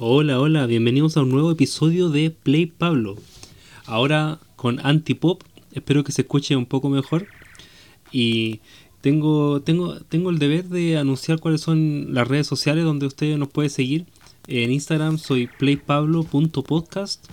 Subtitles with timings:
[0.00, 3.16] Hola, hola, bienvenidos a un nuevo episodio de Play Pablo.
[3.84, 5.42] Ahora con Antipop,
[5.72, 7.26] espero que se escuche un poco mejor.
[8.12, 8.60] Y
[9.00, 13.48] tengo, tengo, tengo el deber de anunciar cuáles son las redes sociales donde ustedes nos
[13.48, 14.06] pueden seguir.
[14.46, 17.26] En Instagram soy playpablo.podcast.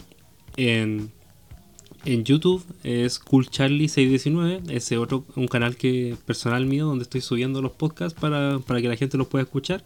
[0.58, 1.12] En
[2.06, 7.72] en YouTube es CoolCharlie619, ese otro un canal que personal mío donde estoy subiendo los
[7.72, 9.84] podcasts para, que la gente los pueda escuchar.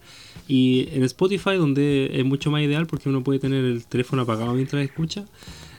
[0.48, 4.54] Y en Spotify, donde es mucho más ideal porque uno puede tener el teléfono apagado
[4.54, 5.26] mientras escucha,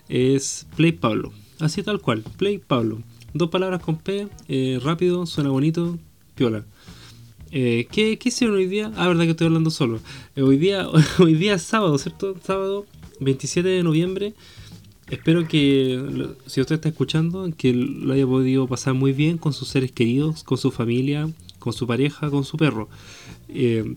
[0.09, 1.33] es Play Pablo.
[1.59, 3.03] Así tal cual, Play Pablo.
[3.35, 5.99] Dos palabras con P, eh, rápido, suena bonito,
[6.35, 6.65] piola.
[7.53, 8.93] Eh, ¿qué, ¿Qué hicieron hoy día?
[8.97, 10.01] Ah, verdad que estoy hablando solo.
[10.37, 12.37] Eh, hoy día hoy día es sábado, ¿cierto?
[12.43, 12.87] Sábado
[13.21, 14.35] 27 de noviembre.
[15.11, 19.69] Espero que, si usted está escuchando, que lo haya podido pasar muy bien con sus
[19.69, 21.29] seres queridos, con su familia,
[21.59, 22.89] con su pareja, con su perro.
[23.49, 23.97] Eh,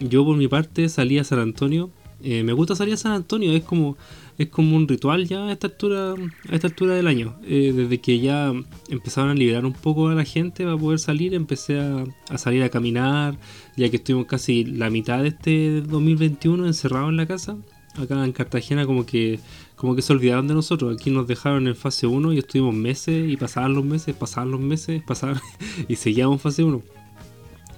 [0.00, 1.90] yo por mi parte salí a San Antonio.
[2.22, 3.96] Eh, me gusta salir a San Antonio, es como
[4.38, 6.14] es como un ritual ya a esta altura
[6.48, 7.36] a esta altura del año.
[7.44, 8.52] Eh, desde que ya
[8.88, 12.62] empezaron a liberar un poco a la gente para poder salir, empecé a, a, salir
[12.62, 13.36] a caminar,
[13.76, 17.56] ya que estuvimos casi la mitad de este 2021 encerrados en la casa.
[17.98, 19.40] Acá en Cartagena como que
[19.76, 20.96] como que se olvidaron de nosotros.
[20.98, 24.60] Aquí nos dejaron en fase 1 y estuvimos meses y pasaban los meses, pasaban los
[24.60, 25.40] meses, pasaban
[25.88, 26.82] y seguíamos en fase 1.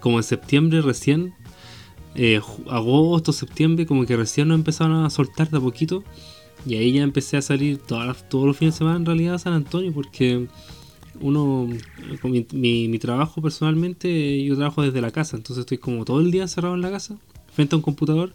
[0.01, 1.35] Como en septiembre recién,
[2.15, 6.03] eh, agosto, septiembre, como que recién nos empezaron a soltar de a poquito.
[6.67, 9.39] Y ahí ya empecé a salir todas, todos los fines de semana en realidad a
[9.39, 10.49] San Antonio porque
[11.21, 11.69] uno,
[12.21, 16.31] con mi, mi, trabajo personalmente, yo trabajo desde la casa, entonces estoy como todo el
[16.31, 17.19] día encerrado en la casa,
[17.53, 18.33] frente a un computador.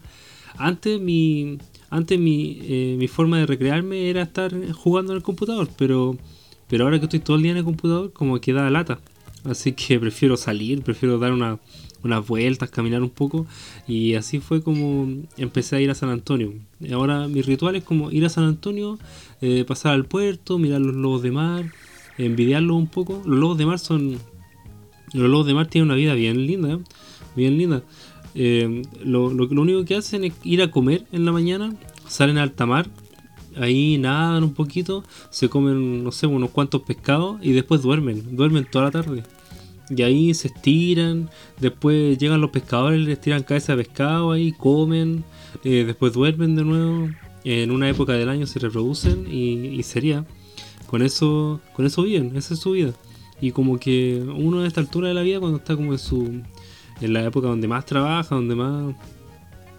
[0.56, 1.58] Antes mi,
[1.90, 6.16] antes mi, eh, mi forma de recrearme era estar jugando en el computador, pero,
[6.68, 8.98] pero ahora que estoy todo el día en el computador, como que da lata.
[9.44, 11.58] Así que prefiero salir, prefiero dar una,
[12.02, 13.46] unas vueltas, caminar un poco.
[13.86, 16.54] Y así fue como empecé a ir a San Antonio.
[16.92, 18.98] Ahora mi ritual es como ir a San Antonio,
[19.40, 21.66] eh, pasar al puerto, mirar los lobos de mar,
[22.18, 23.22] envidiarlos un poco.
[23.26, 24.18] Los lobos de mar son...
[25.12, 26.80] Los lobos de mar tienen una vida bien linda,
[27.36, 27.82] bien linda.
[28.38, 31.74] Eh, lo, lo, único que hacen es ir a comer en la mañana,
[32.06, 32.86] salen a alta mar,
[33.56, 38.66] ahí nadan un poquito, se comen, no sé, unos cuantos pescados y después duermen, duermen
[38.70, 39.22] toda la tarde.
[39.88, 41.30] Y ahí se estiran,
[41.60, 45.24] después llegan los pescadores, les tiran cabeza de pescado ahí, comen,
[45.64, 47.08] eh, después duermen de nuevo.
[47.44, 50.26] En una época del año se reproducen y, y sería.
[50.88, 52.92] Con eso, con eso viven, esa es su vida.
[53.40, 56.42] Y como que uno a esta altura de la vida, cuando está como en su,
[57.00, 58.94] en la época donde más trabaja, donde más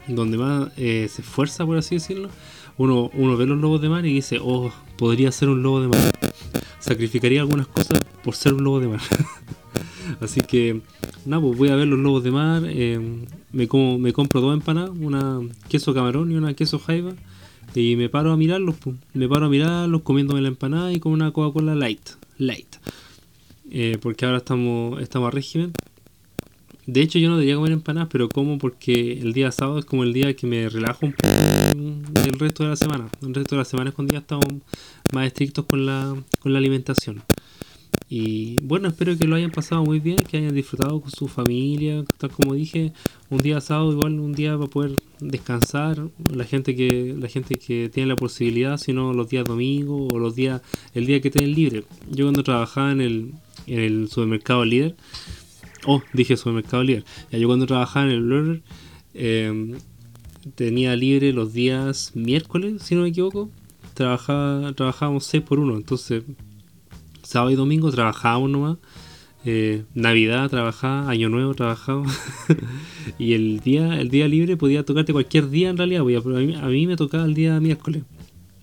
[0.07, 2.29] donde más eh, se esfuerza, por así decirlo,
[2.77, 5.87] uno, uno ve los lobos de mar y dice, oh, podría ser un lobo de
[5.89, 5.99] mar.
[6.79, 9.01] Sacrificaría algunas cosas por ser un lobo de mar.
[10.21, 10.81] así que,
[11.25, 12.61] nada, pues voy a ver los lobos de mar,
[13.51, 17.13] me, como, me compro dos empanadas, una queso camarón y una queso jaiba,
[17.75, 18.95] y me paro a mirarlos, pues.
[19.13, 22.77] me paro a mirarlos comiéndome la empanada y con una Coca-Cola light, light.
[23.69, 25.73] Eh, porque ahora estamos, estamos a régimen
[26.87, 30.03] de hecho, yo no debería comer empanadas, pero como porque el día sábado es como
[30.03, 33.09] el día que me relajo un poco del resto de la semana.
[33.21, 34.45] El resto de la semana es cuando ya estamos
[35.11, 37.21] más estrictos con la, con la alimentación.
[38.09, 42.05] Y bueno, espero que lo hayan pasado muy bien, que hayan disfrutado con su familia,
[42.17, 42.93] tal como dije,
[43.29, 47.89] un día sábado igual un día para poder descansar, la gente que la gente que
[47.89, 50.61] tiene la posibilidad, sino los días domingos o los días
[50.93, 51.83] el día que tienen libre.
[52.09, 53.33] Yo cuando trabajaba en el,
[53.65, 54.95] en el supermercado líder,
[55.89, 57.05] Oh, dije supermercado líder.
[57.31, 58.61] Ya, yo cuando trabajaba en el Blur
[59.13, 59.77] eh,
[60.55, 63.49] tenía libre los días miércoles, si no me equivoco.
[63.93, 66.23] Trabajaba, trabajábamos 6 por 1, entonces
[67.23, 68.77] sábado y domingo trabajábamos nomás.
[69.45, 72.03] Eh, Navidad trabajaba, Año Nuevo trabajaba.
[73.17, 76.53] y el día, el día libre podía tocarte cualquier día en realidad, pero a mí,
[76.53, 78.03] a mí me tocaba el día miércoles.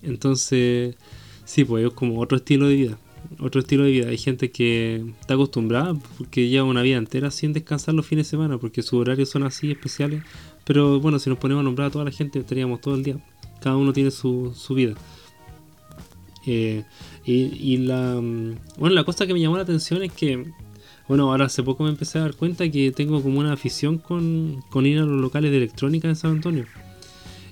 [0.03, 0.95] Entonces,
[1.43, 2.97] sí, pues es como otro estilo de vida
[3.39, 4.07] otro estilo de vida.
[4.09, 8.31] Hay gente que está acostumbrada porque lleva una vida entera sin descansar los fines de
[8.31, 10.23] semana porque sus horarios son así especiales.
[10.63, 13.17] Pero bueno, si nos ponemos a nombrar a toda la gente, estaríamos todo el día.
[13.61, 14.95] Cada uno tiene su, su vida.
[16.47, 16.83] Eh,
[17.25, 20.45] y, la mm, bueno, la cosa que me llamó la atención es que,
[21.07, 24.63] bueno, ahora hace poco me empecé a dar cuenta que tengo como una afición con,
[24.69, 26.65] con ir a los locales de electrónica en San Antonio.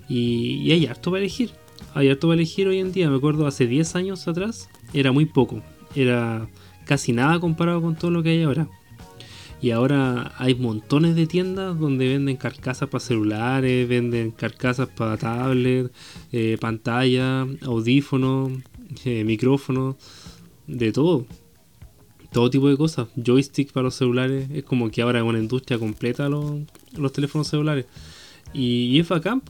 [0.08, 1.50] Y, y hay harto para elegir.
[1.94, 3.08] Hay harto para elegir hoy en día.
[3.08, 5.62] Me acuerdo hace 10 años atrás era muy poco,
[5.94, 6.48] era
[6.84, 8.68] casi nada comparado con todo lo que hay ahora.
[9.60, 15.90] Y ahora hay montones de tiendas donde venden carcasas para celulares, venden carcasas para tablet,
[16.32, 18.52] eh, pantalla, audífonos,
[19.04, 19.96] eh, micrófonos,
[20.66, 21.26] de todo.
[22.30, 23.08] Todo tipo de cosas.
[23.16, 24.50] Joystick para los celulares.
[24.52, 26.62] Es como que ahora es una industria completa los,
[26.96, 27.86] los teléfonos celulares.
[28.52, 29.40] Y, es bacán,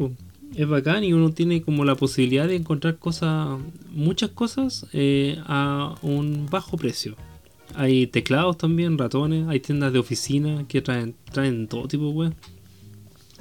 [0.54, 3.58] es bacán y uno tiene como la posibilidad de encontrar cosas,
[3.90, 7.16] muchas cosas eh, a un bajo precio.
[7.74, 12.32] Hay teclados también, ratones, hay tiendas de oficina que traen, traen todo tipo web.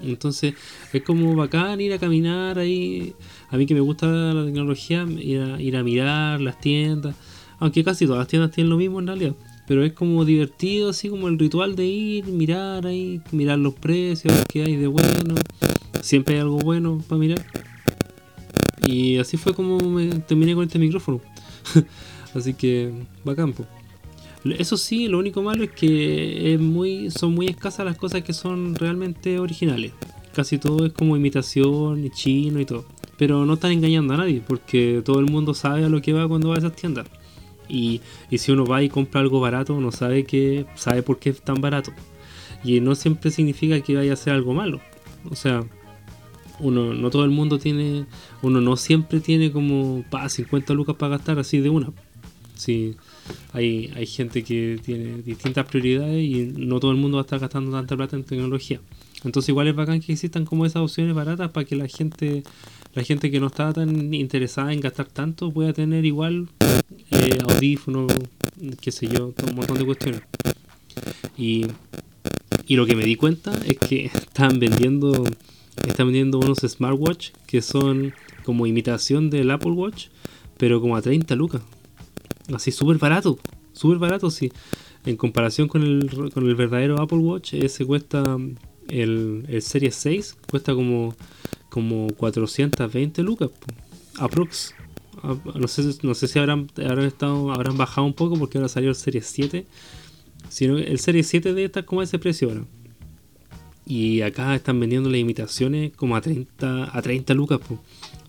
[0.01, 0.55] Entonces
[0.91, 3.13] es como bacán ir a caminar ahí.
[3.49, 7.15] A mí que me gusta la tecnología, ir a, ir a mirar las tiendas.
[7.59, 9.35] Aunque casi todas las tiendas tienen lo mismo en realidad.
[9.67, 14.33] Pero es como divertido, así como el ritual de ir, mirar ahí, mirar los precios,
[14.49, 15.35] qué hay de bueno.
[16.03, 17.45] Siempre hay algo bueno para mirar.
[18.85, 21.21] Y así fue como me terminé con este micrófono.
[22.35, 22.91] así que,
[23.23, 23.65] bacán, po.
[24.43, 28.33] Eso sí, lo único malo es que es muy, son muy escasas las cosas que
[28.33, 29.93] son realmente originales.
[30.35, 32.83] Casi todo es como imitación y chino y todo.
[33.17, 36.27] Pero no están engañando a nadie, porque todo el mundo sabe a lo que va
[36.27, 37.07] cuando va a esas tiendas.
[37.69, 41.29] Y, y si uno va y compra algo barato, no sabe que sabe por qué
[41.29, 41.93] es tan barato.
[42.61, 44.81] Y no siempre significa que vaya a ser algo malo.
[45.31, 45.63] O sea,
[46.63, 48.05] uno no todo el mundo tiene,
[48.41, 51.91] uno no siempre tiene como pa, 50 lucas para gastar así de una.
[52.55, 52.95] Sí,
[53.51, 57.39] hay, hay gente que tiene distintas prioridades y no todo el mundo va a estar
[57.39, 58.79] gastando tanta plata en tecnología.
[59.23, 62.43] Entonces igual es bacán que existan como esas opciones baratas para que la gente,
[62.93, 66.49] la gente que no está tan interesada en gastar tanto pueda tener igual
[67.11, 68.11] eh, audífonos,
[68.81, 70.21] qué sé yo, un montón de cuestiones.
[71.37, 71.67] Y,
[72.67, 75.23] y lo que me di cuenta es que están vendiendo,
[75.87, 80.07] están vendiendo unos smartwatch que son como imitación del Apple Watch,
[80.57, 81.61] pero como a 30 lucas.
[82.53, 83.39] Así súper barato,
[83.73, 84.51] súper barato, sí.
[85.05, 88.37] En comparación con el, con el verdadero Apple Watch, ese cuesta,
[88.87, 91.15] el, el Series 6, cuesta como,
[91.69, 93.49] como 420 lucas,
[94.17, 94.73] aprox.
[95.55, 98.89] No sé, no sé si habrán, habrán, estado, habrán bajado un poco porque ahora salió
[98.89, 99.65] el Series 7.
[100.49, 102.65] Sino el Series 7 debe estar como ese precio ahora.
[103.85, 107.59] Y acá están vendiendo las imitaciones como a 30, a 30 lucas.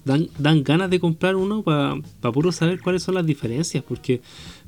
[0.05, 2.01] dan, dan ganas de comprar uno para
[2.33, 4.21] puro saber cuáles son las diferencias, porque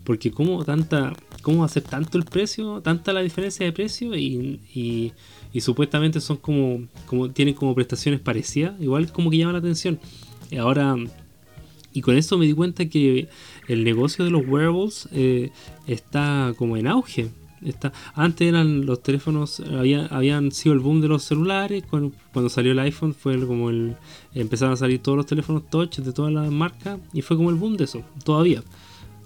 [0.05, 1.13] porque cómo tanta
[1.43, 5.13] cómo hacer tanto el precio, tanta la diferencia de precio y, y,
[5.53, 9.99] y, supuestamente son como como tienen como prestaciones parecidas, igual como que llama la atención.
[10.59, 10.97] Ahora
[11.97, 13.29] y con eso me di cuenta que
[13.69, 15.51] el negocio de los wearables eh,
[15.87, 17.31] está como en auge.
[18.15, 22.73] Antes eran los teléfonos, había, habían sido el boom de los celulares, cuando, cuando salió
[22.73, 23.97] el iPhone fue como el,
[24.35, 27.57] empezaron a salir todos los teléfonos touch de todas las marcas y fue como el
[27.57, 28.63] boom de eso, todavía.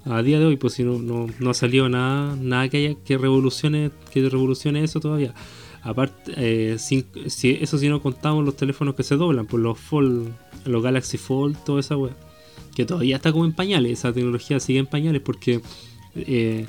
[0.05, 3.19] A día de hoy, pues si no, no, ha salido nada, nada que haya que
[3.19, 5.35] revolucione, que revolucione eso todavía.
[5.83, 7.07] Aparte, eh, si,
[7.61, 10.33] eso si no contamos los teléfonos que se doblan, pues los Fold,
[10.65, 12.17] los Galaxy Fold, toda esa wea.
[12.75, 15.61] Que todavía está como en pañales, esa tecnología sigue en pañales porque
[16.15, 16.67] eh,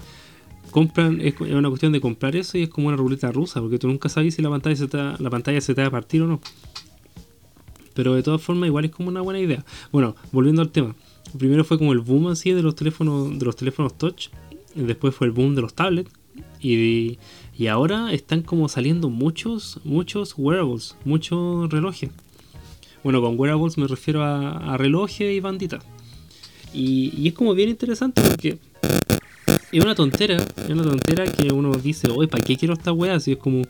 [0.71, 3.87] compran, es una cuestión de comprar eso y es como una ruleta rusa, porque tú
[3.87, 6.27] nunca sabes si la pantalla se te, la pantalla se te va a partir o
[6.27, 6.41] no.
[7.93, 9.63] Pero de todas formas igual es como una buena idea.
[9.91, 10.95] Bueno, volviendo al tema.
[11.37, 14.29] Primero fue como el boom así de los teléfonos, de los teléfonos touch.
[14.75, 16.11] Después fue el boom de los tablets.
[16.61, 17.17] Y,
[17.57, 22.09] y ahora están como saliendo muchos, muchos wearables, muchos relojes.
[23.03, 25.83] Bueno, con wearables me refiero a, a relojes y banditas.
[26.73, 28.57] Y, y, es como bien interesante porque
[29.71, 33.15] es una tontera, es una tontera que uno dice, oye, ¿para qué quiero esta weá?
[33.15, 33.63] Así es como,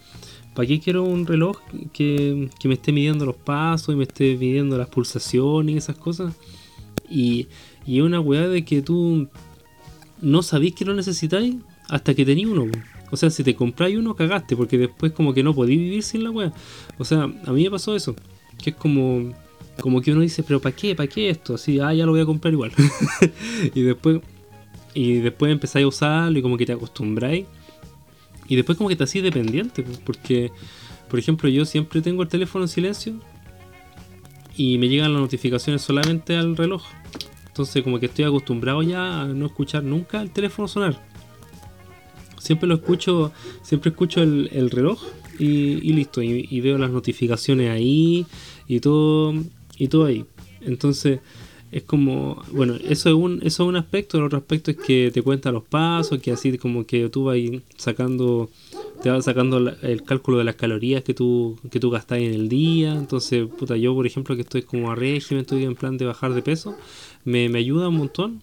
[0.53, 1.59] ¿para qué quiero un reloj
[1.93, 5.97] que, que, me esté midiendo los pasos y me esté midiendo las pulsaciones y esas
[5.97, 6.33] cosas?
[7.09, 7.47] Y,
[7.85, 9.27] y es una weá de que tú
[10.21, 11.55] no sabís que lo necesitáis
[11.89, 12.65] hasta que tenéis uno.
[13.11, 16.23] O sea, si te compráis uno, cagaste, porque después como que no podéis vivir sin
[16.23, 16.53] la weá.
[16.97, 18.15] O sea, a mí me pasó eso,
[18.61, 19.33] que es como...
[19.79, 20.93] Como que uno dice, pero ¿para qué?
[20.93, 21.55] ¿Para qué esto?
[21.55, 22.71] Así, ah, ya lo voy a comprar igual.
[23.73, 24.21] y después
[24.93, 27.45] y después empezáis a usarlo y como que te acostumbráis.
[28.47, 29.83] Y después como que te hacís dependiente.
[30.05, 30.51] Porque,
[31.09, 33.13] por ejemplo, yo siempre tengo el teléfono en silencio.
[34.57, 36.83] Y me llegan las notificaciones solamente al reloj.
[37.47, 41.01] Entonces como que estoy acostumbrado ya a no escuchar nunca el teléfono sonar.
[42.37, 43.31] Siempre lo escucho,
[43.61, 45.03] siempre escucho el, el reloj
[45.37, 46.21] y, listo.
[46.21, 48.25] Y, y, veo las notificaciones ahí
[48.67, 49.33] y todo,
[49.77, 50.25] y todo ahí.
[50.61, 51.19] Entonces
[51.71, 55.09] es como, bueno, eso es un, eso es un aspecto, el otro aspecto es que
[55.13, 57.37] te cuenta los pasos, que así como que tú vas
[57.77, 58.49] sacando,
[59.01, 62.49] te vas sacando el cálculo de las calorías que tú, que tú gastás en el
[62.49, 66.05] día, entonces, puta, yo por ejemplo que estoy como a régimen, estoy en plan de
[66.05, 66.75] bajar de peso,
[67.23, 68.41] me, me ayuda un montón,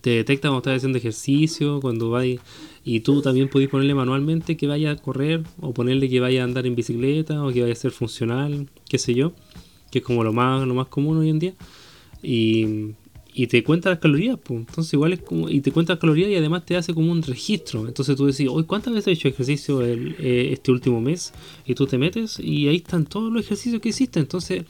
[0.00, 2.40] te detecta cuando estás haciendo ejercicio, cuando vais,
[2.82, 6.44] y tú también podés ponerle manualmente que vaya a correr, o ponerle que vaya a
[6.44, 9.32] andar en bicicleta, o que vaya a ser funcional, qué sé yo,
[9.90, 11.54] que es como lo más, lo más común hoy en día.
[12.22, 12.94] Y,
[13.38, 14.60] y te cuenta las calorías, pues.
[14.60, 17.22] Entonces igual es como, y te cuenta las calorías y además te hace como un
[17.22, 17.86] registro.
[17.86, 21.34] Entonces tú decís, hoy ¿cuántas veces he hecho ejercicio el, eh, este último mes?
[21.66, 24.20] Y tú te metes y ahí están todos los ejercicios que hiciste.
[24.20, 24.64] Entonces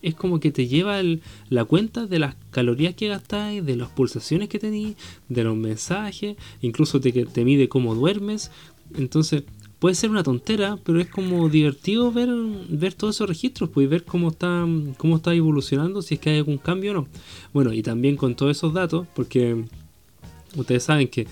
[0.00, 3.88] es como que te lleva el, la cuenta de las calorías que gastáis, de las
[3.88, 4.96] pulsaciones que tenéis,
[5.28, 8.52] de los mensajes, incluso te, te mide cómo duermes.
[8.96, 9.42] Entonces
[9.84, 12.30] puede ser una tontera, pero es como divertido ver,
[12.70, 16.38] ver todos esos registros, pues ver cómo está, cómo está evolucionando, si es que hay
[16.38, 17.08] algún cambio o no.
[17.52, 19.62] Bueno, y también con todos esos datos, porque
[20.56, 21.26] ustedes saben que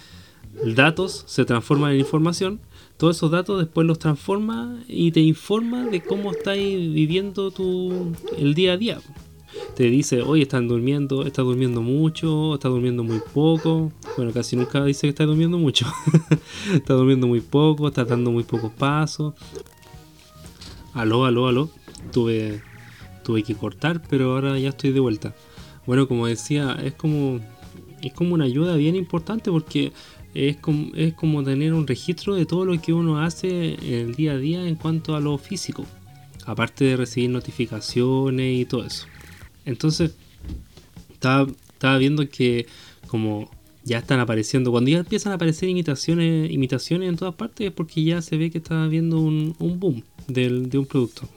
[0.66, 2.60] datos se transforman en información,
[2.98, 8.52] todos esos datos después los transforma y te informa de cómo estáis viviendo tu, el
[8.52, 8.98] día a día
[9.74, 13.92] te dice, hoy están durmiendo, está durmiendo mucho, está durmiendo muy poco.
[14.16, 15.86] Bueno, casi nunca dice que está durmiendo mucho.
[16.74, 19.34] está durmiendo muy poco, está dando muy pocos pasos.
[20.92, 21.70] Aló, aló, aló.
[22.12, 22.60] Tuve,
[23.24, 25.34] tuve que cortar, pero ahora ya estoy de vuelta.
[25.86, 27.40] Bueno, como decía, es como,
[28.02, 29.92] es como una ayuda bien importante porque
[30.34, 34.14] es como, es como tener un registro de todo lo que uno hace en el
[34.14, 35.84] día a día en cuanto a lo físico.
[36.44, 39.06] Aparte de recibir notificaciones y todo eso.
[39.64, 40.14] Entonces,
[41.12, 42.66] estaba, estaba viendo que
[43.06, 43.50] como
[43.84, 48.04] ya están apareciendo, cuando ya empiezan a aparecer imitaciones, imitaciones en todas partes es porque
[48.04, 51.28] ya se ve que está habiendo un, boom del, de un producto.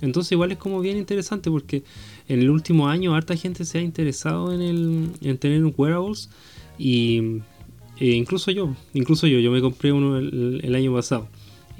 [0.00, 1.82] Entonces igual es como bien interesante porque
[2.26, 6.30] en el último año harta gente se ha interesado en, el, en tener un wearables
[6.78, 7.42] y
[7.98, 11.28] e incluso yo, incluso yo, yo me compré uno el año pasado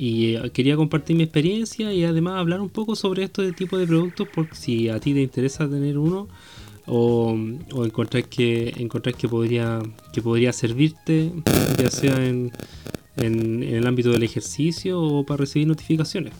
[0.01, 3.87] y eh, quería compartir mi experiencia y además hablar un poco sobre este tipo de
[3.87, 6.27] productos por si a ti te interesa tener uno
[6.87, 7.37] o,
[7.73, 9.83] o encontrar que encontrar que podría
[10.15, 11.31] que podría servirte
[11.77, 12.51] ya sea en,
[13.19, 16.33] en, el ámbito del ejercicio o para recibir notificaciones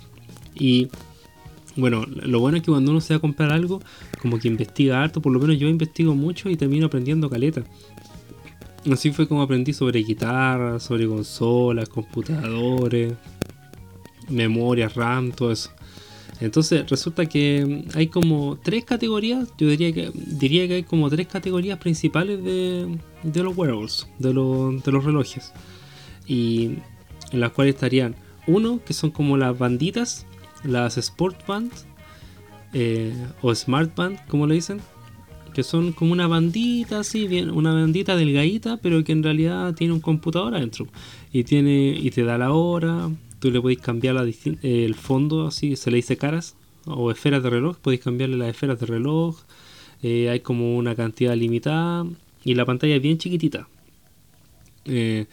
[0.55, 0.89] y
[1.77, 3.81] bueno, lo bueno es que cuando uno se va a comprar algo,
[4.21, 7.63] como que investiga harto, por lo menos yo investigo mucho y termino aprendiendo caleta.
[8.91, 13.15] Así fue como aprendí sobre guitarras, sobre consolas, computadores,
[14.31, 15.71] memoria, RAM, todo eso.
[16.41, 21.27] Entonces resulta que hay como tres categorías, yo diría que diría que hay como tres
[21.27, 22.99] categorías principales de,
[23.43, 25.53] los wearables, de, de los relojes.
[26.27, 26.77] Y
[27.33, 28.15] en las cuales estarían
[28.47, 30.27] uno, que son como las banditas,
[30.65, 31.73] las Sport Band
[32.73, 34.81] eh, o Smart Band, como le dicen,
[35.55, 39.93] que son como una bandita así, bien, una bandita delgadita, pero que en realidad tiene
[39.93, 40.87] un computador adentro
[41.33, 43.11] y tiene y te da la hora,
[43.41, 44.17] tú le podéis cambiar
[44.63, 46.55] el fondo, así se le dice caras
[46.87, 49.37] o esferas de reloj, podéis cambiarle las esferas de reloj,
[50.03, 52.07] eh, hay como una cantidad limitada
[52.45, 53.69] y la pantalla es bien chiquitita.
[54.85, 55.27] Eh,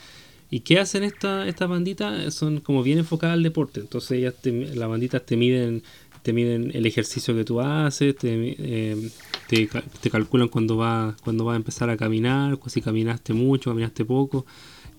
[0.50, 2.34] ¿Y qué hacen estas esta banditas?
[2.34, 4.36] Son como bien enfocadas al deporte, entonces ellas
[4.76, 5.84] las banditas te miden
[6.24, 9.10] te miden el ejercicio que tú haces, te, eh,
[9.48, 14.46] te, calculan cuando va, cuando va a empezar a caminar, si caminaste mucho, caminaste poco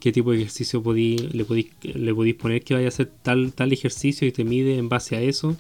[0.01, 3.73] qué tipo de ejercicio le, podéis, le podéis poner que vaya a hacer tal, tal
[3.73, 5.57] ejercicio y te mide en base a eso.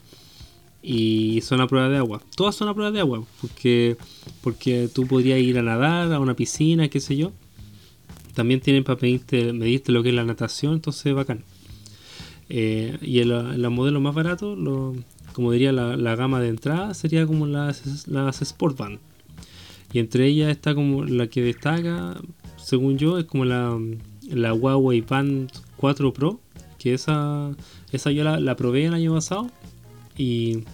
[0.80, 2.23] Y son a prueba de agua.
[2.37, 3.25] Todas son a prueba de agua.
[3.40, 3.97] Porque,
[4.42, 7.33] porque tú podrías ir a nadar, a una piscina, qué sé yo.
[8.35, 11.42] También tienen para medirte, lo que es la natación, entonces bacán.
[12.49, 14.95] Eh, y el, los modelos más baratos, lo,
[15.33, 18.99] como diría la, la, gama de entrada, sería como las, las Sport Band.
[19.92, 22.16] Y entre ellas está como la que destaca,
[22.57, 23.76] según yo, es como la,
[24.30, 26.40] la Huawei Band 4 Pro,
[26.78, 27.50] que esa,
[27.92, 29.50] esa yo la, probé el año pasado
[30.16, 30.64] y,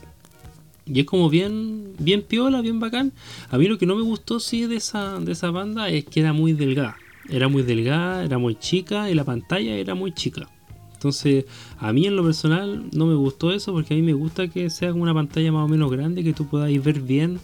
[0.86, 3.12] y es como bien, bien piola, bien bacán.
[3.50, 6.20] A mí lo que no me gustó sí de esa, de esa banda es que
[6.20, 6.96] era muy delgada.
[7.28, 10.48] Era muy delgada, era muy chica y la pantalla era muy chica.
[10.92, 11.44] Entonces,
[11.78, 14.70] a mí en lo personal no me gustó eso porque a mí me gusta que
[14.70, 17.40] sea una pantalla más o menos grande que tú podáis ver bien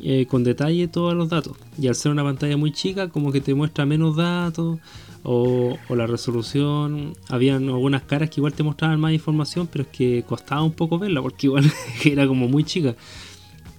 [0.00, 1.56] eh, con detalle todos los datos.
[1.80, 4.78] Y al ser una pantalla muy chica, como que te muestra menos datos
[5.22, 7.14] o, la resolución.
[7.28, 10.98] Habían algunas caras que igual te mostraban más información, pero es que costaba un poco
[10.98, 11.70] verla porque igual
[12.04, 12.94] era como muy chica.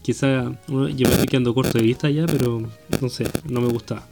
[0.02, 2.62] Quizá yo me estoy quedando corto de vista ya, pero
[3.02, 4.08] no sé, no me gustaba.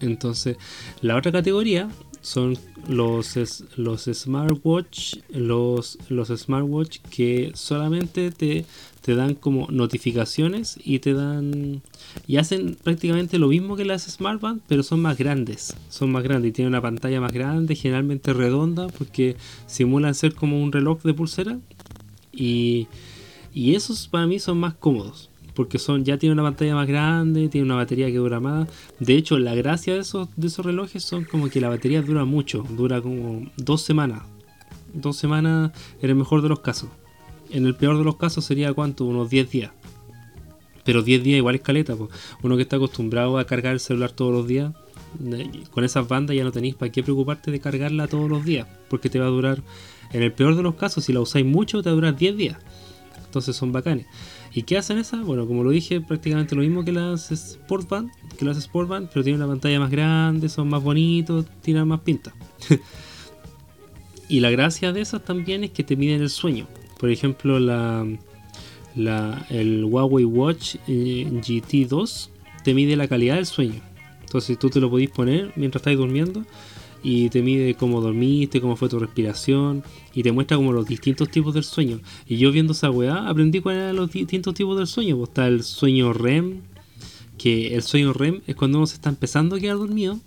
[0.00, 0.56] Entonces,
[1.00, 1.88] la otra categoría
[2.24, 2.56] son
[2.88, 3.36] los,
[3.76, 8.64] los smartwatch, los, los smartwatch que solamente te,
[9.02, 11.82] te dan como notificaciones y te dan
[12.26, 16.48] y hacen prácticamente lo mismo que las smartband pero son más grandes son más grandes
[16.48, 21.12] y tienen una pantalla más grande generalmente redonda porque simulan ser como un reloj de
[21.12, 21.58] pulsera
[22.32, 22.86] y,
[23.52, 27.48] y esos para mí son más cómodos porque son ya tiene una pantalla más grande,
[27.48, 28.68] tiene una batería que dura más.
[28.98, 32.24] De hecho, la gracia de esos, de esos relojes son como que la batería dura
[32.24, 34.22] mucho, dura como dos semanas.
[34.92, 36.90] Dos semanas en el mejor de los casos.
[37.50, 39.72] En el peor de los casos sería cuánto, unos 10 días.
[40.84, 42.10] Pero 10 días igual es caleta, po.
[42.42, 44.72] uno que está acostumbrado a cargar el celular todos los días,
[45.70, 49.08] con esas bandas ya no tenéis para qué preocuparte de cargarla todos los días, porque
[49.08, 49.62] te va a durar,
[50.12, 52.36] en el peor de los casos, si la usáis mucho, te va a durar 10
[52.36, 52.58] días.
[53.24, 54.06] Entonces son bacanes.
[54.54, 55.24] ¿Y qué hacen esas?
[55.24, 59.42] Bueno, como lo dije, prácticamente lo mismo que las Sportband, que las Sportband, pero tienen
[59.42, 62.32] una pantalla más grande, son más bonitos, tienen más pinta.
[64.28, 66.68] y la gracia de esas también es que te miden el sueño.
[67.00, 68.06] Por ejemplo, la,
[68.94, 72.28] la el Huawei Watch eh, GT2
[72.62, 73.82] te mide la calidad del sueño.
[74.20, 76.44] Entonces tú te lo podéis poner mientras estáis durmiendo
[77.04, 79.84] y te mide cómo dormiste, cómo fue tu respiración
[80.14, 82.00] y te muestra como los distintos tipos del sueño.
[82.26, 85.18] Y yo viendo esa weá aprendí cuáles eran los distintos tipos del sueño.
[85.18, 86.62] Pues está el sueño REM,
[87.36, 90.18] que el sueño REM es cuando uno se está empezando a quedar dormido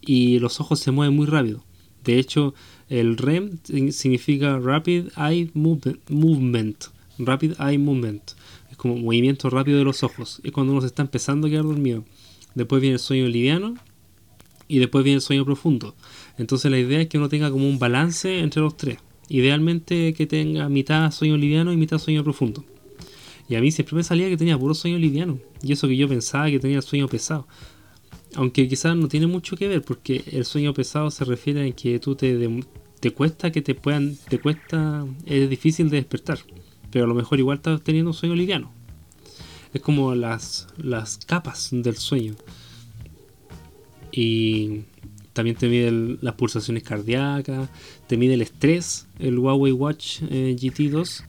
[0.00, 1.62] y los ojos se mueven muy rápido.
[2.04, 2.52] De hecho,
[2.88, 3.58] el REM
[3.92, 6.84] significa Rapid Eye Movement.
[7.18, 8.32] Rapid Eye Movement.
[8.72, 10.40] Es como movimiento rápido de los ojos.
[10.42, 12.04] Es cuando uno se está empezando a quedar dormido.
[12.56, 13.76] Después viene el sueño liviano
[14.66, 15.94] y después viene el sueño profundo.
[16.38, 18.98] Entonces la idea es que uno tenga como un balance entre los tres.
[19.28, 22.64] Idealmente que tenga mitad sueño liviano y mitad sueño profundo.
[23.48, 25.38] Y a mí siempre me salía que tenía puro sueño liviano.
[25.62, 27.46] Y eso que yo pensaba que tenía sueño pesado.
[28.34, 31.98] Aunque quizás no tiene mucho que ver porque el sueño pesado se refiere a que
[32.00, 32.36] tú te,
[33.00, 36.38] te cuesta que te puedan, te cuesta, es difícil de despertar.
[36.90, 38.72] Pero a lo mejor igual estás teniendo sueño liviano.
[39.72, 42.34] Es como las, las capas del sueño.
[44.10, 44.84] Y
[45.34, 47.68] también te mide las pulsaciones cardíacas,
[48.06, 51.24] te mide el estrés, el Huawei Watch eh, GT2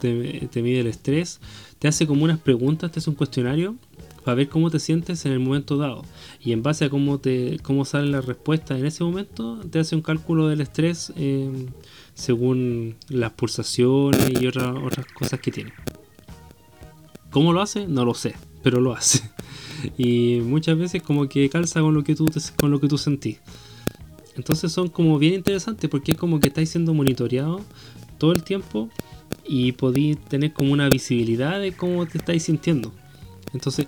[0.00, 1.40] te, mide el estrés,
[1.78, 3.76] te hace como unas preguntas, te hace un cuestionario
[4.24, 6.02] para ver cómo te sientes en el momento dado.
[6.40, 9.94] Y en base a cómo, te, cómo sale la respuesta en ese momento, te hace
[9.94, 11.68] un cálculo del estrés eh,
[12.14, 15.72] según las pulsaciones y otras, otras cosas que tiene.
[17.30, 17.86] ¿Cómo lo hace?
[17.86, 19.22] No lo sé, pero lo hace.
[19.98, 23.38] Y muchas veces como que calza con lo que tú, con lo que tú sentís.
[24.36, 27.62] Entonces son como bien interesantes porque es como que estáis siendo monitoreados
[28.18, 28.88] todo el tiempo
[29.46, 32.92] y podéis tener como una visibilidad de cómo te estáis sintiendo.
[33.52, 33.86] Entonces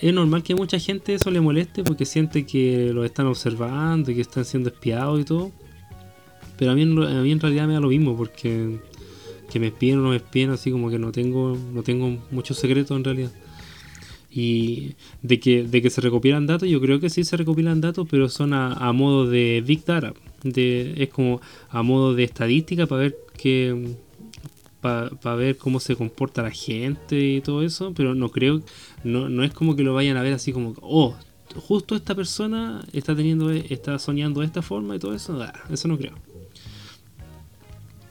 [0.00, 4.10] es normal que a mucha gente eso le moleste porque siente que lo están observando
[4.10, 5.50] y que están siendo espiados y todo.
[6.56, 8.78] Pero a mí, a mí en realidad me da lo mismo porque
[9.52, 12.56] que me espíen o no me espíen, así como que no tengo, no tengo muchos
[12.56, 13.30] secretos en realidad.
[14.34, 18.06] Y de que, de que se recopilan datos, yo creo que sí se recopilan datos,
[18.10, 20.14] pero son a, modo de Big Data.
[20.42, 23.94] De, es como a modo de estadística para ver que
[24.80, 28.62] para ver cómo se comporta la gente y todo eso, pero no creo,
[29.04, 31.14] no, no es como que lo vayan a ver así como, oh,
[31.54, 35.86] justo esta persona está teniendo, está soñando de esta forma y todo eso, ah, eso
[35.86, 36.14] no creo.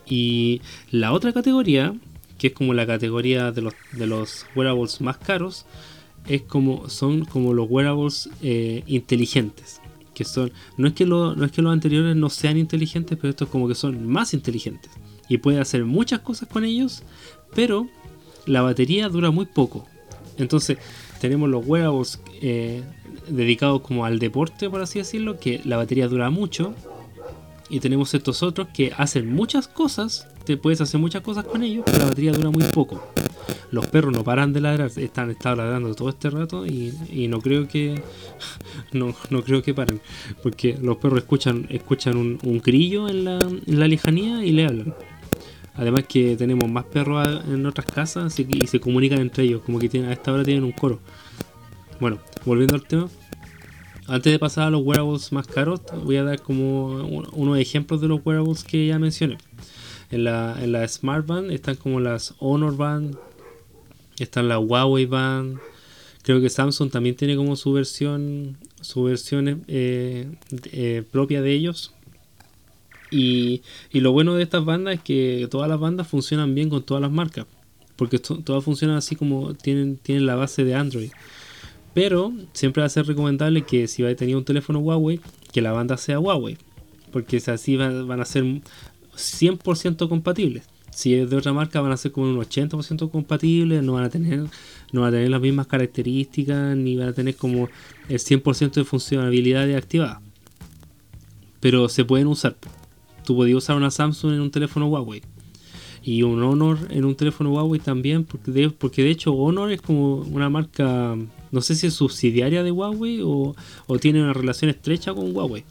[0.05, 1.93] Y la otra categoría,
[2.37, 5.65] que es como la categoría de los, de los wearables más caros,
[6.27, 9.81] es como son como los wearables eh, inteligentes
[10.13, 13.49] que son no es que no es que los anteriores no sean inteligentes pero estos
[13.49, 14.91] como que son más inteligentes
[15.29, 17.03] y puede hacer muchas cosas con ellos
[17.55, 17.87] pero
[18.45, 19.85] la batería dura muy poco.
[20.37, 20.77] Entonces
[21.19, 22.83] tenemos los wearables eh,
[23.27, 26.73] dedicados como al deporte por así decirlo que la batería dura mucho
[27.69, 31.83] y tenemos estos otros que hacen muchas cosas te puedes hacer muchas cosas con ellos
[31.85, 33.01] pero la batería dura muy poco
[33.71, 36.93] los perros no paran de ladrar, están estado ladrando todo este rato y,
[37.29, 38.01] no creo que
[38.91, 40.01] no, creo que paren,
[40.43, 44.65] porque los perros escuchan escuchan un, un grillo en la, en la lejanía y le
[44.65, 44.93] hablan.
[45.73, 49.87] Además que tenemos más perros en otras casas y, se comunican entre ellos, como que
[49.87, 50.99] tienen, a esta hora tienen un coro.
[51.99, 53.07] Bueno, volviendo al tema,
[54.07, 56.87] antes de pasar a los wearables más caros, voy a dar como
[57.33, 59.37] unos ejemplos de los wearables que ya mencioné.
[60.09, 63.15] En la, en la Smart Band están como las Honor Band,
[64.23, 65.59] están la Huawei Band.
[66.23, 70.27] Creo que Samsung también tiene como su versión, su versión eh,
[70.71, 71.93] eh, propia de ellos.
[73.09, 77.01] Y, lo bueno de estas bandas es que todas las bandas funcionan bien con todas
[77.01, 77.45] las marcas.
[77.95, 81.11] Porque todas funcionan así como tienen, tienen la base de Android.
[81.93, 85.19] Pero siempre va a ser recomendable que si va a tener un teléfono Huawei,
[85.51, 86.57] que la banda sea Huawei.
[87.11, 88.45] Porque así van a ser
[89.15, 93.93] 100% compatibles si es de otra marca van a ser como un 80% compatibles, no
[93.93, 94.45] van a tener
[94.91, 97.69] no van a tener las mismas características ni van a tener como
[98.09, 100.21] el 100% de funcionalidad activada.
[101.59, 102.57] Pero se pueden usar.
[103.25, 105.21] Tú podías usar una Samsung en un teléfono Huawei
[106.03, 109.81] y un Honor en un teléfono Huawei también, porque de, porque de hecho Honor es
[109.81, 111.15] como una marca,
[111.51, 113.55] no sé si es subsidiaria de Huawei o,
[113.87, 115.63] o tiene una relación estrecha con Huawei.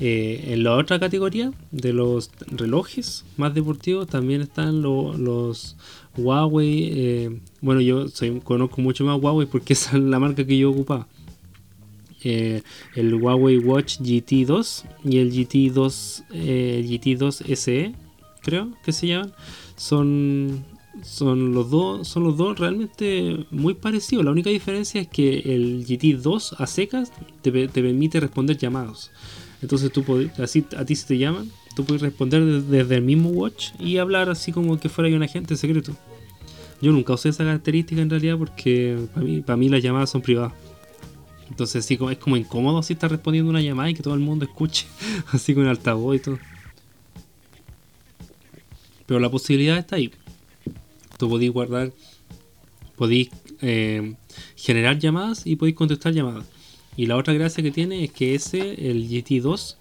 [0.00, 5.76] Eh, en la otra categoría de los relojes más deportivos también están los
[6.16, 8.06] Huawei, eh, bueno, yo
[8.44, 11.06] conozco mucho más Huawei porque esa es la marca que yo ocupaba.
[12.24, 12.62] Eh,
[12.96, 17.94] el Huawei Watch GT2 y el GT2, eh, GT2 SE,
[18.42, 19.32] creo que se llaman,
[19.76, 20.64] son,
[21.02, 24.24] son los dos, son los dos realmente muy parecidos.
[24.24, 29.12] La única diferencia es que el GT2 a secas te permite responder llamados.
[29.62, 30.04] Entonces tú
[30.38, 34.28] así a ti se te llaman, tú puedes responder desde el mismo watch y hablar
[34.30, 35.96] así como que fuera un agente secreto.
[36.80, 40.22] Yo nunca usé esa característica en realidad porque para mí, para mí las llamadas son
[40.22, 40.52] privadas.
[41.50, 44.44] Entonces sí, es como incómodo si estás respondiendo una llamada y que todo el mundo
[44.44, 44.86] escuche,
[45.32, 46.38] así con altavoz y todo.
[49.06, 50.12] Pero la posibilidad está ahí.
[51.16, 51.92] Tú podéis guardar,
[52.96, 54.14] podéis eh,
[54.54, 56.44] generar llamadas y podéis contestar llamadas.
[56.98, 59.76] Y la otra gracia que tiene es que ese, el GT2,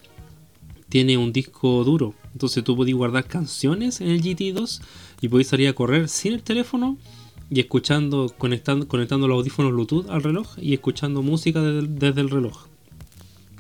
[0.87, 2.13] tiene un disco duro.
[2.33, 4.81] Entonces tú podéis guardar canciones en el GT2
[5.21, 6.95] y podéis salir a correr sin el teléfono
[7.49, 12.67] y escuchando, conectando, conectando los audífonos Bluetooth al reloj y escuchando música desde, el reloj.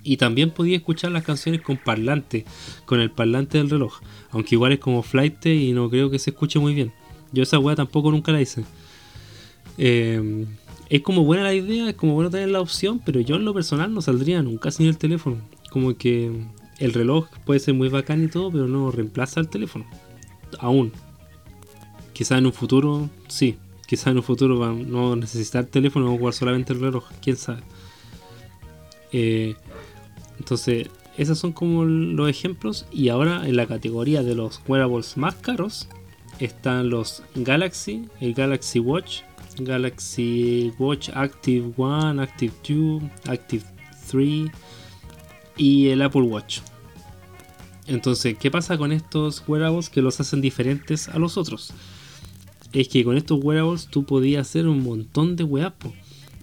[0.03, 2.45] Y también podía escuchar las canciones con parlante,
[2.85, 4.01] con el parlante del reloj.
[4.29, 6.93] Aunque igual es como flight y no creo que se escuche muy bien.
[7.31, 8.65] Yo esa weá tampoco nunca la hice.
[9.79, 10.45] Eh,
[10.89, 13.53] es como buena la idea, es como bueno tener la opción, pero yo en lo
[13.53, 15.37] personal no saldría nunca sin el teléfono.
[15.71, 16.31] Como que
[16.79, 19.85] el reloj puede ser muy bacán y todo, pero no reemplaza el teléfono.
[20.59, 20.91] Aún.
[22.13, 23.57] Quizás en un futuro, sí.
[23.85, 27.37] Quizás en un futuro van a no necesitar teléfono o jugar solamente el reloj, quién
[27.37, 27.61] sabe.
[29.11, 29.55] Eh,
[30.39, 32.85] entonces, esos son como los ejemplos.
[32.91, 35.89] Y ahora en la categoría de los wearables más caros
[36.39, 39.21] están los Galaxy, el Galaxy Watch,
[39.59, 43.63] Galaxy Watch Active 1, Active 2, Active
[44.09, 44.51] 3
[45.57, 46.59] y el Apple Watch.
[47.85, 51.73] Entonces, ¿qué pasa con estos wearables que los hacen diferentes a los otros?
[52.73, 55.73] es que con estos wearables tú podías hacer un montón de weas.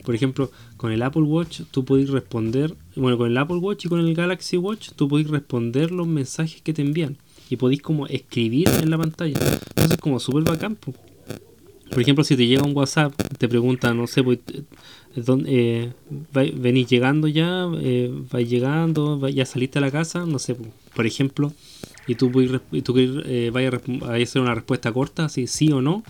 [0.05, 3.89] Por ejemplo, con el Apple Watch tú podías responder, bueno, con el Apple Watch y
[3.89, 7.17] con el Galaxy Watch tú podías responder los mensajes que te envían
[7.49, 9.39] y podéis como escribir en la pantalla.
[9.77, 10.77] Eso es como súper bacán.
[11.91, 14.39] Por ejemplo, si te llega un WhatsApp, te pregunta, no sé, pues,
[15.47, 15.93] eh,
[16.55, 20.57] venís llegando ya, eh, vais llegando, ya saliste a la casa, no sé,
[20.95, 21.53] por ejemplo,
[22.07, 22.33] y tú,
[22.73, 26.03] y tú eh, vayas a, hacer una respuesta corta, así sí o no,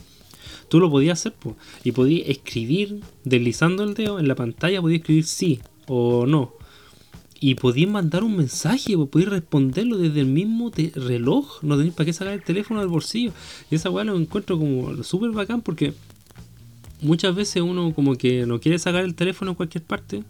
[0.68, 5.00] tú lo podías hacer, pues, y podías escribir deslizando el dedo en la pantalla, podías
[5.00, 6.54] escribir sí o no.
[7.40, 12.06] Y podías mandar un mensaje, pues, podías responderlo desde el mismo reloj, no tenéis para
[12.06, 13.32] qué sacar el teléfono del bolsillo.
[13.70, 15.92] Y esa weá lo encuentro como súper bacán porque
[17.02, 20.22] muchas veces uno como que no quiere sacar el teléfono en cualquier parte.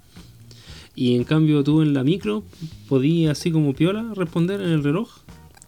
[0.96, 2.44] Y en cambio tú en la micro
[2.88, 5.08] podías así como piola responder en el reloj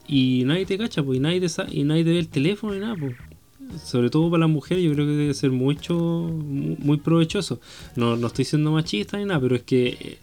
[0.09, 2.81] y nadie te cacha, pues, y nadie te, y nadie te ve el teléfono ni
[2.81, 3.16] nada, pues.
[3.85, 7.61] Sobre todo para las mujeres, yo creo que debe ser mucho, muy provechoso.
[7.96, 10.18] No, no estoy siendo machista ni nada, pero es que eh,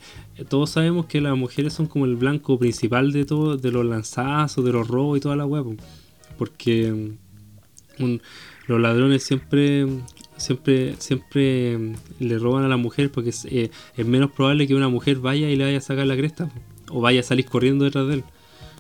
[0.49, 4.65] todos sabemos que las mujeres son como el blanco principal de todo, de los lanzazos,
[4.65, 5.47] de los robos y toda la.
[5.47, 5.77] Pues.
[6.37, 7.17] Porque
[7.99, 8.15] mm,
[8.67, 9.87] los ladrones siempre
[10.37, 14.75] siempre siempre mm, le roban a la mujer porque es, eh, es, menos probable que
[14.75, 16.49] una mujer vaya y le vaya a sacar la cresta
[16.89, 18.23] o vaya a salir corriendo detrás de él.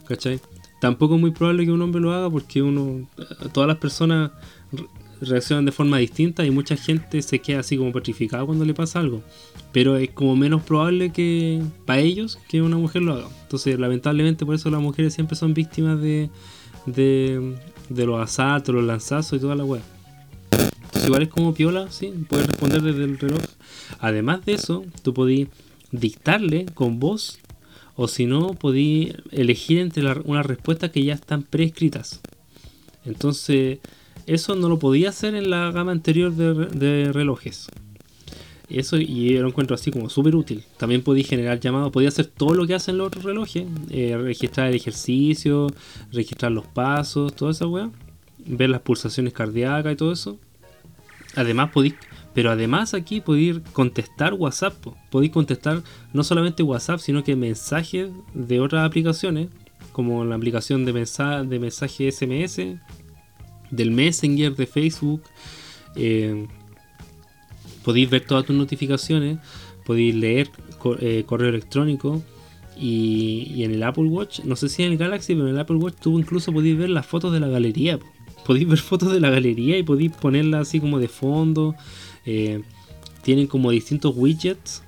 [0.07, 0.39] ¿Cachai?
[0.81, 3.07] Tampoco es muy probable que un hombre lo haga porque uno,
[3.53, 4.31] todas las personas
[5.21, 8.99] reaccionan de forma distinta y mucha gente se queda así como petrificada cuando le pasa
[8.99, 9.21] algo.
[9.71, 13.27] Pero es como menos probable que para ellos que una mujer lo haga.
[13.43, 16.29] Entonces, lamentablemente, por eso las mujeres siempre son víctimas de,
[16.85, 17.55] de,
[17.89, 19.81] los asaltos, los lanzazos y toda la web.
[20.51, 23.41] Entonces, igual es como piola, sí, puedes responder desde el reloj.
[23.99, 25.49] Además de eso, tú podías
[25.91, 27.39] dictarle con voz
[27.95, 32.21] o si no, podí elegir entre unas respuestas que ya están preescritas.
[33.05, 33.79] Entonces,
[34.25, 37.69] eso no lo podía hacer en la gama anterior de, relojes.
[38.69, 40.63] Eso y lo encuentro así como súper útil.
[40.77, 43.65] También podía generar llamados, podía hacer todo lo que hacen los otros relojes.
[43.89, 45.67] Eh, registrar el ejercicio,
[46.11, 47.91] registrar los pasos, toda esa weá.
[48.45, 50.39] Ver las pulsaciones cardíacas y todo eso.
[51.35, 51.95] Además podéis
[52.33, 54.73] pero además aquí podéis contestar WhatsApp.
[55.11, 55.83] Podéis contestar
[56.13, 59.49] no solamente WhatsApp, sino que mensajes de otras aplicaciones,
[59.91, 62.79] como la aplicación de, mensaje, de mensaje SMS,
[63.75, 65.23] del Messenger de Facebook.
[65.95, 66.47] Eh,
[67.83, 69.39] podéis ver todas tus notificaciones,
[69.85, 70.49] podéis leer
[70.99, 72.21] eh, correo electrónico.
[72.75, 75.75] Y, en el Apple Watch, no sé si en el Galaxy, pero en el Apple
[75.75, 77.99] Watch tú incluso podéis ver las fotos de la galería.
[78.45, 81.75] Podéis ver fotos de la galería y podéis ponerla así como de fondo.
[82.25, 82.61] Eh,
[83.21, 84.83] tienen como distintos widgets.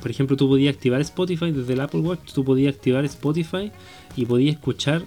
[0.00, 3.70] por ejemplo, tú podías activar Spotify desde el Apple Watch, tú podías activar Spotify
[4.16, 5.04] y podías escuchar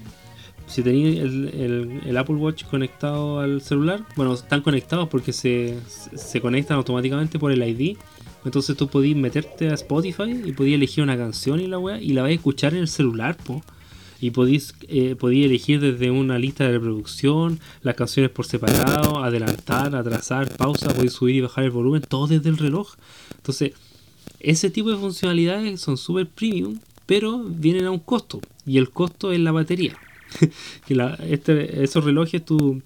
[0.71, 6.77] si tenéis el, Apple Watch conectado al celular, bueno, están conectados porque se, se conectan
[6.77, 7.97] automáticamente por el ID.
[8.45, 12.13] Entonces tú podías meterte a Spotify y podías elegir una canción y la weá y
[12.13, 13.61] la vais a escuchar en el celular, po.
[14.21, 20.55] Y podéis, eh, elegir desde una lista de reproducción, las canciones por separado, adelantar, atrasar,
[20.55, 22.93] pausa, podéis subir y bajar el volumen, todo desde el reloj.
[23.35, 23.73] Entonces,
[24.39, 28.41] ese tipo de funcionalidades son súper premium, pero vienen a un costo.
[28.65, 29.97] Y el costo es la batería.
[30.87, 32.81] que este, esos relojes tú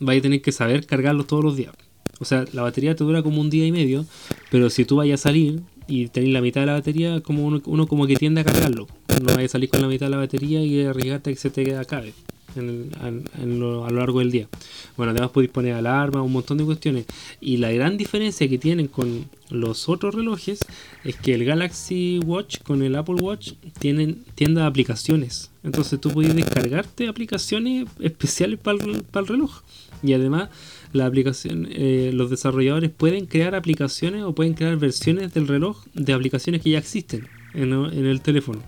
[0.00, 1.72] vas a tener que saber cargarlos todos los días.
[2.20, 4.04] O sea, la batería te dura como un día y medio,
[4.50, 7.62] pero si tú vayas a salir y tenéis la mitad de la batería, como uno,
[7.66, 8.88] uno como que tiende a cargarlo.
[9.22, 11.50] No vayas a salir con la mitad de la batería y arriesgarte a que se
[11.50, 12.12] te acabe
[12.58, 14.48] en lo, a lo largo del día.
[14.96, 17.06] Bueno, además podéis poner alarma, un montón de cuestiones.
[17.40, 20.60] Y la gran diferencia que tienen con los otros relojes
[21.04, 25.50] es que el Galaxy Watch con el Apple Watch tienen tienda de aplicaciones.
[25.62, 29.62] Entonces tú puedes descargarte aplicaciones especiales para el, el reloj.
[30.02, 30.50] Y además
[30.92, 36.12] la aplicación, eh, los desarrolladores pueden crear aplicaciones o pueden crear versiones del reloj de
[36.12, 38.62] aplicaciones que ya existen en, en el teléfono.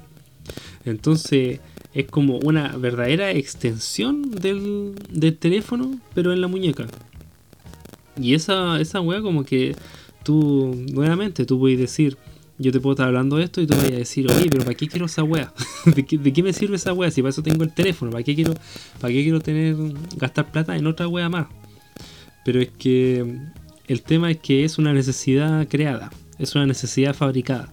[0.85, 1.61] Entonces
[1.95, 6.87] es como una verdadera extensión del, del teléfono, pero en la muñeca.
[8.21, 9.75] Y esa, esa wea como que
[10.23, 12.17] tú, nuevamente, tú puedes decir,
[12.59, 14.77] yo te puedo estar hablando de esto y tú vas a decir, oye, pero ¿para
[14.77, 15.53] qué quiero esa wea?
[15.87, 17.11] ¿De qué, me sirve esa wea?
[17.11, 18.55] Si para eso tengo el teléfono, ¿para qué quiero,
[19.01, 19.77] para qué quiero tener,
[20.17, 21.47] gastar plata en otra wea más?
[22.45, 23.39] Pero es que
[23.89, 27.73] el tema es que es una necesidad creada, es una necesidad fabricada.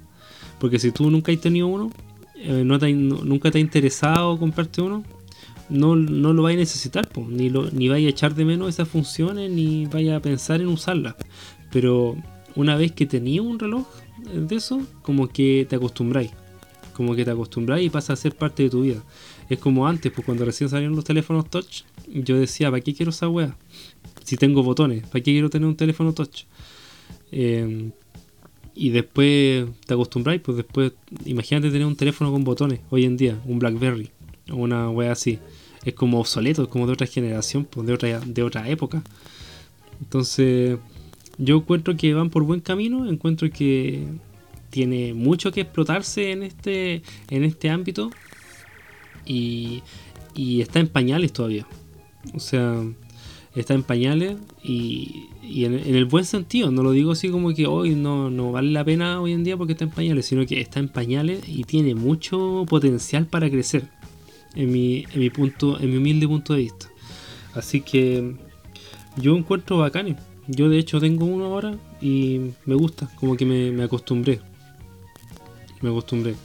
[0.60, 1.92] Porque si tú nunca has tenido uno,
[2.40, 5.04] eh, no nunca te ha interesado comprarte uno,
[5.70, 9.52] no, no lo vais a necesitar, ni, ni vais a echar de menos esas funciones,
[9.52, 11.16] ni vaya a pensar en usarlas.
[11.72, 12.16] Pero
[12.56, 13.86] una vez que tenías un reloj
[14.34, 16.32] de eso, como que te acostumbráis.
[16.94, 19.04] Como que te acostumbráis y pasa a ser parte de tu vida.
[19.50, 23.12] Es como antes, pues cuando recién salieron los teléfonos touch, yo decía, ¿para qué quiero
[23.12, 23.56] esa wea?
[24.24, 26.44] Si tengo botones, ¿para qué quiero tener un teléfono touch?
[27.32, 27.92] Eh,
[28.78, 30.94] y después te acostumbráis, pues después,
[31.26, 34.12] imagínate tener un teléfono con botones hoy en día, un Blackberry
[34.52, 35.40] o una wea así.
[35.84, 39.02] Es como obsoleto, es como de otra generación, pues de otra, de otra época.
[40.00, 40.78] Entonces,
[41.40, 44.06] yo encuentro que van por buen camino, encuentro que
[44.70, 48.12] tiene mucho que explotarse en este, en este ámbito
[49.26, 49.82] y,
[50.36, 51.66] y está en pañales todavía.
[52.34, 52.84] O sea,
[53.60, 57.96] está en pañales y, en, el buen sentido, no lo digo así como que hoy
[57.96, 60.80] no, no vale la pena hoy en día porque está en pañales, sino que está
[60.80, 63.90] en pañales y tiene mucho potencial para crecer,
[64.56, 66.88] en mi, en mi punto, en mi humilde punto de vista.
[67.54, 68.36] Así que
[69.18, 70.18] yo encuentro bacanes.
[70.48, 74.40] Yo de hecho tengo uno ahora y me gusta, como que me, me acostumbré.
[75.82, 76.36] Me acostumbré.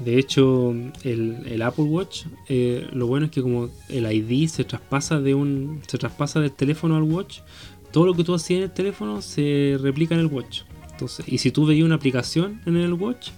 [0.00, 5.20] De hecho, el, Apple Watch, eh, lo bueno es que como el ID se traspasa
[5.20, 7.40] de un, se traspasa del teléfono al Watch,
[7.92, 10.62] todo lo que tú hacías en el teléfono se replica en el Watch.
[10.90, 13.30] Entonces, y si tú veías una aplicación en el Watch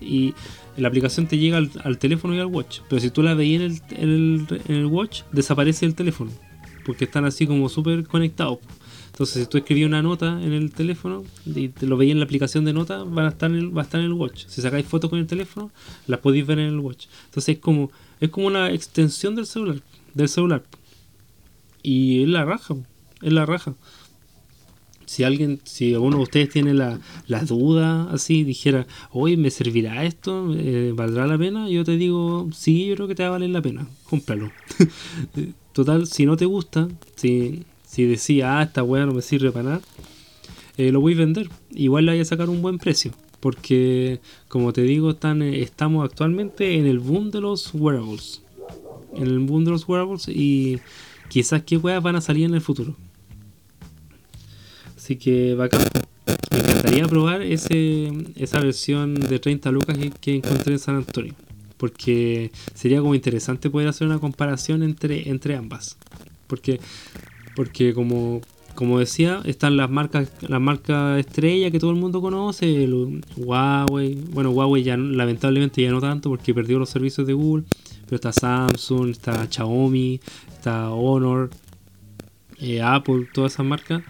[0.00, 0.34] y
[0.76, 4.08] la aplicación te llega al, teléfono y al Watch, pero si tú la veías en
[4.08, 6.30] el, en el Watch, desaparece el teléfono,
[6.84, 8.58] porque están así como súper conectados.
[9.14, 12.24] Entonces, si tú escribías una nota en el teléfono y te lo veías en la
[12.24, 14.46] aplicación de nota, van a estar en el, va a estar en el watch.
[14.48, 15.70] Si sacáis fotos con el teléfono,
[16.08, 17.06] las podéis ver en el watch.
[17.26, 19.80] Entonces es como, es como una extensión del celular,
[20.14, 20.64] del celular.
[21.84, 22.74] Y es la raja,
[23.22, 23.76] es la raja.
[25.06, 26.98] Si alguien, si alguno de ustedes tiene la,
[27.46, 31.68] duda así, dijera, hoy me servirá esto, eh, ¿valdrá la pena?
[31.68, 34.50] Yo te digo, sí, yo creo que te va a valer la pena, cómpralo.
[35.72, 39.64] Total, si no te gusta, si si decía, ah, esta weá no me sirve para
[39.64, 39.80] nada,
[40.76, 41.48] eh, lo voy a vender.
[41.70, 43.12] Igual le voy a sacar un buen precio.
[43.38, 48.42] Porque, como te digo, están, eh, estamos actualmente en el boom de los wearables.
[49.14, 50.80] En el boom de los wearables y
[51.28, 52.96] quizás qué weas van a salir en el futuro.
[54.96, 55.82] Así que bacán.
[56.50, 61.34] Me encantaría probar ese, esa versión de 30 lucas que, que, encontré en San Antonio.
[61.76, 65.96] Porque sería como interesante poder hacer una comparación entre, entre ambas.
[66.48, 66.80] Porque
[67.54, 68.40] porque como,
[68.74, 72.88] como decía, están las marcas, las marcas estrella que todo el mundo conoce,
[73.36, 77.64] Huawei, bueno Huawei ya lamentablemente ya no tanto porque perdió los servicios de Google,
[78.06, 81.50] pero está Samsung, está Xiaomi, está Honor,
[82.58, 84.02] eh, Apple, todas esas marcas.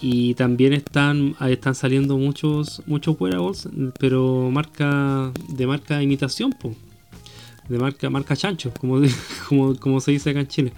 [0.00, 6.54] Y también están, están saliendo muchos, muchos wearables, pero marca, de marca imitación,
[7.68, 9.00] de marca, marca chancho, como,
[9.48, 10.72] como, como se dice acá en Chile.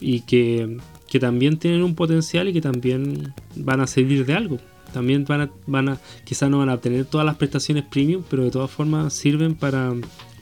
[0.00, 0.78] Y que
[1.14, 4.58] que también tienen un potencial y que también van a servir de algo.
[4.92, 8.42] También van a, van a quizás no van a obtener todas las prestaciones premium, pero
[8.42, 9.92] de todas formas sirven para,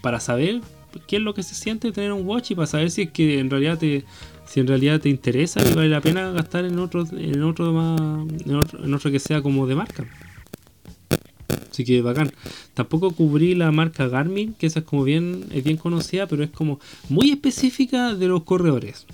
[0.00, 0.62] para saber
[1.06, 3.38] qué es lo que se siente tener un watch y para saber si es que
[3.38, 4.06] en realidad te
[4.46, 8.00] si en realidad te interesa y vale la pena gastar en otro en otro más
[8.46, 10.06] en otro, en otro que sea como de marca.
[11.70, 12.32] Así que bacán.
[12.72, 16.50] Tampoco cubrí la marca Garmin, que esa es como bien, es bien conocida, pero es
[16.50, 16.80] como
[17.10, 19.04] muy específica de los corredores.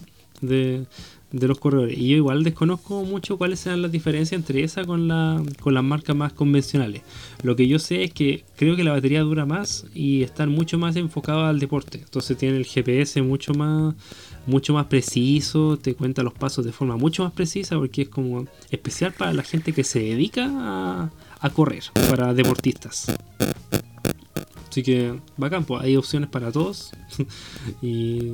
[0.40, 0.86] De,
[1.30, 1.98] de los corredores.
[1.98, 5.84] Y yo igual desconozco mucho cuáles serán las diferencias entre esa con, la, con las
[5.84, 7.02] marcas más convencionales.
[7.42, 10.78] Lo que yo sé es que creo que la batería dura más y están mucho
[10.78, 11.98] más enfocados al deporte.
[11.98, 13.94] Entonces tiene el GPS mucho más,
[14.46, 18.46] mucho más preciso, te cuenta los pasos de forma mucho más precisa porque es como
[18.70, 21.10] especial para la gente que se dedica a,
[21.40, 23.06] a correr, para deportistas.
[24.68, 26.92] Así que bacán, pues hay opciones para todos.
[27.82, 28.32] y,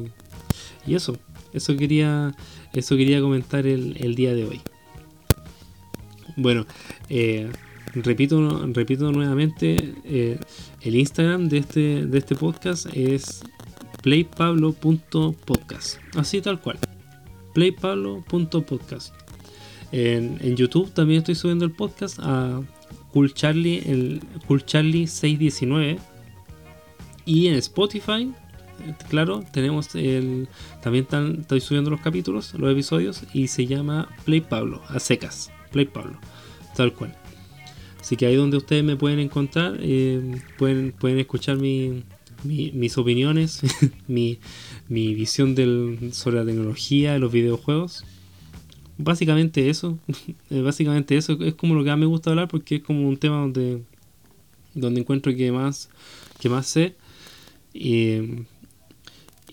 [0.86, 1.16] y eso,
[1.52, 2.34] eso quería
[2.80, 4.60] eso quería comentar el, día de hoy.
[6.36, 6.66] Bueno,
[7.08, 7.50] eh,
[7.94, 10.38] repito, repito nuevamente, eh,
[10.82, 13.42] el Instagram de este, de este podcast es
[14.02, 15.98] playpablo.podcast.
[16.14, 16.78] Así tal cual.
[17.54, 19.14] playpablo.podcast.
[19.92, 22.60] En, YouTube también estoy subiendo el podcast a
[23.12, 25.98] Cool Charlie, el Cool Charlie 619.
[27.24, 28.32] Y en Spotify
[29.08, 30.48] claro, tenemos el.
[30.82, 31.06] También
[31.40, 35.50] estoy subiendo los capítulos, los episodios, y se llama Play Pablo, a secas.
[35.72, 36.18] Play Pablo,
[36.76, 37.14] tal cual.
[38.00, 42.04] Así que ahí donde ustedes me pueden encontrar, eh, pueden, pueden escuchar mi,
[42.44, 43.62] mis opiniones,
[44.06, 44.38] mi,
[44.88, 48.04] mi visión del, sobre la tecnología, los videojuegos.
[48.98, 49.98] Básicamente eso,
[50.50, 53.38] básicamente eso es como lo que más me gusta hablar porque es como un tema
[53.38, 53.82] donde,
[54.74, 55.88] donde encuentro que más,
[56.40, 56.96] que más sé.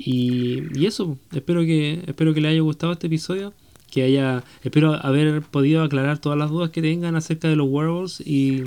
[0.04, 3.54] Y y, eso, espero que, espero que les haya gustado este episodio.
[3.90, 8.22] Que haya, espero haber podido aclarar todas las dudas que tengan acerca de los wearables
[8.22, 8.64] y,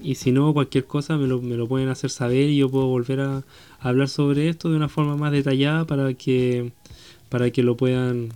[0.00, 2.86] y si no, cualquier cosa me lo, me lo pueden hacer saber y yo puedo
[2.86, 3.44] volver a,
[3.80, 6.70] hablar sobre esto de una forma más detallada para que,
[7.28, 8.28] para que lo puedan,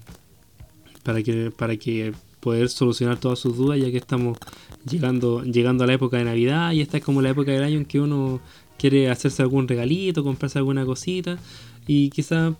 [1.04, 4.38] para que, para que poder solucionar todas sus dudas ya que estamos
[4.90, 7.78] llegando, llegando a la época de Navidad y esta es como la época del año
[7.78, 8.40] en que uno
[8.76, 11.38] quiere hacerse algún regalito, comprarse alguna cosita
[11.86, 12.54] y quizá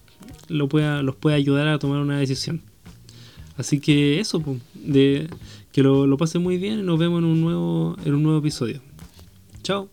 [0.49, 2.63] lo pueda, los pueda ayudar a tomar una decisión.
[3.57, 4.43] Así que eso,
[4.75, 5.29] de,
[5.73, 8.39] que lo, lo pasen muy bien y nos vemos en un nuevo, en un nuevo
[8.39, 8.81] episodio.
[9.63, 9.89] Chao.